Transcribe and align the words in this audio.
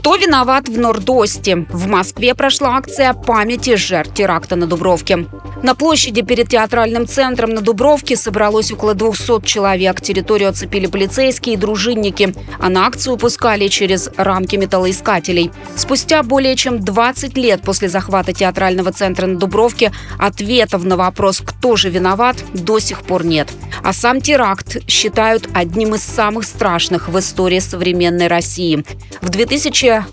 Кто 0.00 0.16
виноват 0.16 0.66
в 0.66 0.78
Нордосте? 0.78 1.66
В 1.68 1.86
Москве 1.86 2.34
прошла 2.34 2.78
акция 2.78 3.12
памяти 3.12 3.76
жертв 3.76 4.14
теракта 4.14 4.56
на 4.56 4.66
Дубровке. 4.66 5.26
На 5.62 5.74
площади 5.74 6.22
перед 6.22 6.48
театральным 6.48 7.06
центром 7.06 7.50
на 7.50 7.60
Дубровке 7.60 8.16
собралось 8.16 8.72
около 8.72 8.94
200 8.94 9.44
человек. 9.44 10.00
Территорию 10.00 10.48
оцепили 10.48 10.86
полицейские 10.86 11.54
и 11.54 11.58
дружинники, 11.58 12.34
а 12.58 12.70
на 12.70 12.86
акцию 12.86 13.18
пускали 13.18 13.68
через 13.68 14.08
рамки 14.16 14.56
металлоискателей. 14.56 15.50
Спустя 15.76 16.22
более 16.22 16.56
чем 16.56 16.80
20 16.80 17.36
лет 17.36 17.60
после 17.60 17.90
захвата 17.90 18.32
театрального 18.32 18.92
центра 18.92 19.26
на 19.26 19.38
Дубровке 19.38 19.92
ответов 20.18 20.82
на 20.82 20.96
вопрос, 20.96 21.42
кто 21.44 21.76
же 21.76 21.90
виноват, 21.90 22.36
до 22.54 22.78
сих 22.78 23.02
пор 23.02 23.26
нет. 23.26 23.48
А 23.82 23.92
сам 23.92 24.22
теракт 24.22 24.78
считают 24.88 25.48
одним 25.52 25.94
из 25.94 26.02
самых 26.02 26.44
страшных 26.44 27.10
в 27.10 27.18
истории 27.18 27.58
современной 27.58 28.28
России. 28.28 28.82
В 29.20 29.28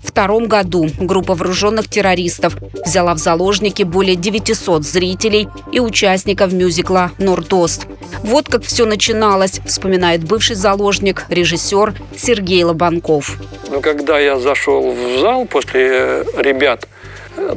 2002 0.02 0.46
году 0.46 0.88
группа 0.98 1.34
вооруженных 1.34 1.88
террористов 1.88 2.56
взяла 2.84 3.14
в 3.14 3.18
заложники 3.18 3.82
более 3.82 4.16
900 4.16 4.84
зрителей 4.84 5.48
и 5.72 5.80
участников 5.80 6.52
мюзикла 6.52 7.12
«Нордост». 7.18 7.86
Вот 8.22 8.48
как 8.48 8.62
все 8.64 8.84
начиналось, 8.84 9.60
вспоминает 9.66 10.24
бывший 10.24 10.56
заложник, 10.56 11.24
режиссер 11.28 11.94
Сергей 12.16 12.64
Лобанков. 12.64 13.38
Когда 13.82 14.18
я 14.18 14.38
зашел 14.38 14.92
в 14.92 15.20
зал 15.20 15.46
после 15.46 16.24
ребят, 16.36 16.88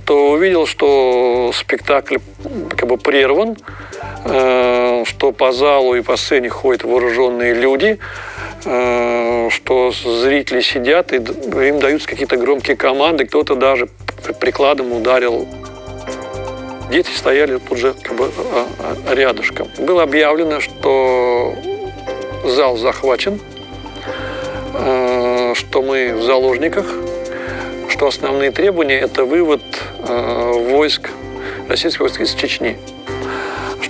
то 0.06 0.32
увидел, 0.32 0.68
что 0.68 1.52
спектакль 1.54 2.18
как 2.76 2.88
бы 2.88 2.98
прерван, 2.98 3.58
что 5.06 5.32
по 5.32 5.52
залу 5.52 5.96
и 5.96 6.02
по 6.02 6.16
сцене 6.16 6.50
ходят 6.50 6.84
вооруженные 6.84 7.54
люди, 7.54 8.00
э, 8.66 9.50
что 9.50 9.92
зрители 9.92 10.62
сидят 10.62 11.14
и 11.14 11.18
им 11.18 11.80
даются 11.80 12.08
какие-то 12.08 12.38
громкие 12.38 12.78
команды, 12.78 13.26
кто-то 13.26 13.56
даже 13.56 13.88
прикладом 14.40 14.92
ударил. 14.94 15.48
Дети 16.92 17.10
стояли 17.16 17.58
тут 17.58 17.78
же 17.78 17.94
как 18.02 18.16
бы 18.18 18.32
а, 18.54 18.68
а, 19.08 19.16
рядышком. 19.16 19.68
Было 19.80 20.04
объявлено, 20.04 20.60
что 20.60 21.54
зал 22.46 22.78
захвачен, 22.78 23.40
э, 24.74 25.54
что 25.56 25.82
мы 25.82 26.14
в 26.14 26.24
заложниках, 26.24 26.86
что 27.90 28.08
основные 28.08 28.52
требования– 28.52 29.00
это 29.02 29.26
вывод 29.26 29.62
войск, 30.00 31.10
российских 31.68 32.02
войск 32.02 32.22
из 32.22 32.34
Чечни 32.34 32.78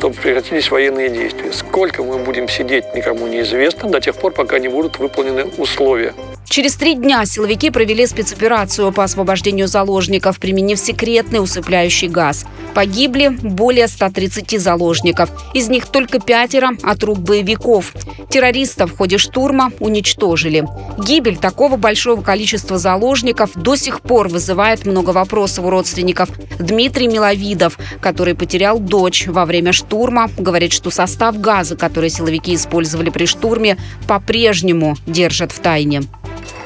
чтобы 0.02 0.16
прекратились 0.16 0.72
военные 0.72 1.10
действия. 1.10 1.54
Сколько 1.54 2.02
мы 2.02 2.18
будем 2.18 2.50
сидеть, 2.50 2.96
никому 2.96 3.28
неизвестно, 3.28 3.88
до 3.88 4.02
тех 4.02 4.16
пор, 4.16 4.32
пока 4.32 4.58
не 4.58 4.68
будут 4.68 4.98
выполнены 4.98 5.46
условия. 5.60 6.16
Через 6.52 6.76
три 6.76 6.96
дня 6.96 7.24
силовики 7.24 7.70
провели 7.70 8.06
спецоперацию 8.06 8.92
по 8.92 9.06
освобождению 9.06 9.70
заложников, 9.70 10.38
применив 10.38 10.78
секретный 10.78 11.42
усыпляющий 11.42 12.10
газ. 12.10 12.46
Погибли 12.76 13.30
более 13.30 13.88
130 13.88 14.60
заложников. 14.60 15.30
Из 15.54 15.70
них 15.70 15.86
только 15.88 16.20
пятеро 16.20 16.72
от 16.84 17.02
рук 17.06 17.20
боевиков. 17.20 17.94
Террористов 18.30 18.92
в 18.92 18.98
ходе 18.98 19.18
штурма 19.18 19.72
уничтожили. 19.80 20.68
Гибель 20.98 21.38
такого 21.38 21.78
большого 21.78 22.22
количества 22.22 22.78
заложников 22.78 23.52
до 23.56 23.78
сих 23.78 24.02
пор 24.02 24.28
вызывает 24.28 24.86
много 24.86 25.12
вопросов 25.12 25.64
у 25.64 25.70
родственников. 25.70 26.32
Дмитрий 26.60 27.08
Миловидов, 27.08 27.80
который 28.02 28.36
потерял 28.36 28.78
дочь 28.78 29.26
во 29.26 29.46
время 29.46 29.72
штурма, 29.72 30.30
говорит, 30.38 30.74
что 30.74 30.92
состав 30.92 31.40
газа, 31.40 31.78
который 31.78 32.10
силовики 32.10 32.56
использовали 32.56 33.10
при 33.10 33.26
штурме, 33.26 33.78
по-прежнему 34.06 34.98
держат 35.08 35.54
в 35.54 35.60
тайне. 35.60 36.02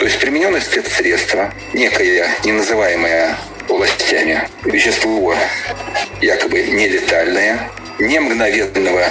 То 0.05 0.09
есть 0.09 0.21
примененное 0.21 0.61
спецсредство, 0.61 1.51
некое 1.73 2.29
неназываемое 2.43 3.35
властями 3.67 4.47
вещество 4.63 5.35
якобы 6.21 6.61
нелетальное, 6.61 7.71
не 7.97 8.19
мгновенного 8.19 9.07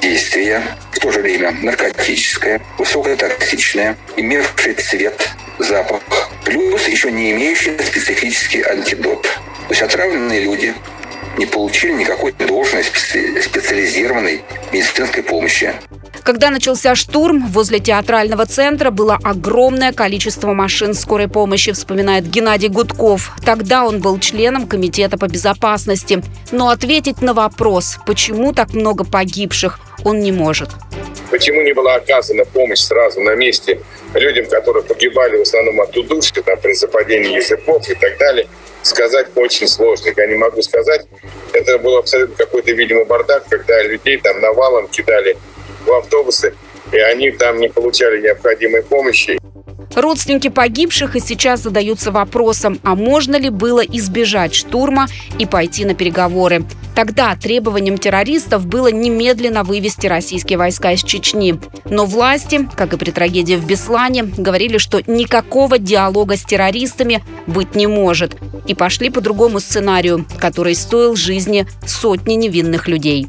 действия, 0.00 0.62
в 0.90 0.98
то 0.98 1.12
же 1.12 1.20
время 1.20 1.52
наркотическое, 1.62 2.60
высокотоксичное, 2.76 3.96
имевшее 4.16 4.74
цвет, 4.74 5.28
запах, 5.60 6.00
плюс 6.44 6.88
еще 6.88 7.12
не 7.12 7.30
имеющее 7.30 7.78
специфический 7.78 8.62
антидот. 8.62 9.22
То 9.22 9.70
есть 9.70 9.82
отравленные 9.82 10.40
люди 10.40 10.74
не 11.38 11.46
получили 11.46 11.92
никакой 11.92 12.32
должной 12.32 12.82
специализированной 12.82 14.42
медицинской 14.72 15.22
помощи. 15.22 15.72
Когда 16.26 16.50
начался 16.50 16.96
штурм, 16.96 17.46
возле 17.52 17.78
театрального 17.78 18.46
центра 18.46 18.90
было 18.90 19.16
огромное 19.22 19.92
количество 19.92 20.52
машин 20.54 20.92
скорой 20.92 21.28
помощи, 21.28 21.70
вспоминает 21.70 22.28
Геннадий 22.28 22.68
Гудков. 22.68 23.30
Тогда 23.44 23.86
он 23.86 24.00
был 24.00 24.18
членом 24.18 24.66
Комитета 24.66 25.18
по 25.18 25.28
безопасности. 25.28 26.24
Но 26.50 26.70
ответить 26.70 27.22
на 27.22 27.32
вопрос, 27.32 27.98
почему 28.06 28.52
так 28.52 28.74
много 28.74 29.04
погибших, 29.04 29.78
он 30.02 30.18
не 30.18 30.32
может. 30.32 30.70
Почему 31.30 31.62
не 31.62 31.72
была 31.72 31.94
оказана 31.94 32.44
помощь 32.44 32.80
сразу 32.80 33.20
на 33.20 33.36
месте 33.36 33.80
людям, 34.12 34.46
которые 34.46 34.82
погибали 34.82 35.36
в 35.36 35.42
основном 35.42 35.80
от 35.80 35.96
удушья, 35.96 36.42
там, 36.42 36.58
при 36.60 36.72
западении 36.72 37.36
языков 37.36 37.88
и 37.88 37.94
так 37.94 38.18
далее, 38.18 38.48
сказать 38.82 39.28
очень 39.36 39.68
сложно. 39.68 40.10
Я 40.16 40.26
не 40.26 40.34
могу 40.34 40.60
сказать. 40.62 41.06
Это 41.52 41.78
был 41.78 41.96
абсолютно 41.98 42.34
какой-то, 42.34 42.72
видимо, 42.72 43.04
бардак, 43.04 43.44
когда 43.48 43.80
людей 43.84 44.18
там 44.18 44.40
навалом 44.40 44.88
кидали 44.88 45.36
в 45.86 45.92
автобусы, 45.92 46.54
и 46.92 46.98
они 46.98 47.30
там 47.30 47.58
не 47.58 47.68
получали 47.68 48.20
необходимой 48.20 48.82
помощи. 48.82 49.38
Родственники 49.94 50.48
погибших 50.48 51.16
и 51.16 51.20
сейчас 51.20 51.62
задаются 51.62 52.12
вопросом, 52.12 52.78
а 52.82 52.94
можно 52.94 53.36
ли 53.36 53.48
было 53.48 53.80
избежать 53.80 54.54
штурма 54.54 55.06
и 55.38 55.46
пойти 55.46 55.86
на 55.86 55.94
переговоры. 55.94 56.64
Тогда 56.94 57.34
требованием 57.34 57.96
террористов 57.96 58.66
было 58.66 58.88
немедленно 58.88 59.64
вывести 59.64 60.06
российские 60.06 60.58
войска 60.58 60.92
из 60.92 61.02
Чечни. 61.02 61.58
Но 61.86 62.04
власти, 62.04 62.68
как 62.76 62.92
и 62.92 62.96
при 62.98 63.10
трагедии 63.10 63.54
в 63.54 63.66
Беслане, 63.66 64.22
говорили, 64.22 64.78
что 64.78 65.02
никакого 65.06 65.78
диалога 65.78 66.36
с 66.36 66.44
террористами 66.44 67.22
быть 67.46 67.74
не 67.74 67.86
может. 67.86 68.36
И 68.66 68.74
пошли 68.74 69.08
по 69.08 69.20
другому 69.20 69.60
сценарию, 69.60 70.26
который 70.38 70.74
стоил 70.74 71.16
жизни 71.16 71.66
сотни 71.86 72.34
невинных 72.34 72.88
людей. 72.88 73.28